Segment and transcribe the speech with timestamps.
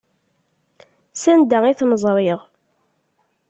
[1.21, 2.39] S anda i ten-ẓṛiɣ.